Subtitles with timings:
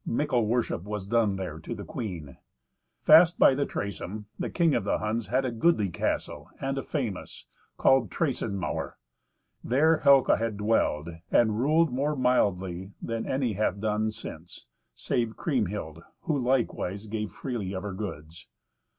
[0.03, 2.37] Mickle worship was done there to the queen.
[2.97, 6.81] Fast by the Traisem the King of the Huns had a goodly castle and a
[6.81, 7.45] famous,
[7.77, 8.93] called Traisenmauer.
[9.63, 16.01] There Helca had dwelled and ruled more mildly than any hath done since, save Kriemhild,
[16.21, 18.47] who likewise gave freely of her goods.